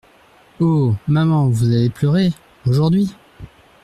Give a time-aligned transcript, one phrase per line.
[0.59, 0.95] Oh!
[1.07, 2.31] maman, vous allez pleurer…
[2.65, 3.13] aujourd’hui!